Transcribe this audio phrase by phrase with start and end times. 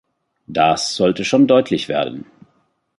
[0.47, 2.25] Das sollte schon deutlich werden.